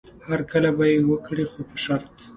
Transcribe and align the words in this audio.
هرکلی 0.27 0.71
به 0.77 0.85
یې 0.91 0.97
وکړي 1.09 1.45
خو 1.51 1.59
په 1.69 1.77
شرط. 1.83 2.13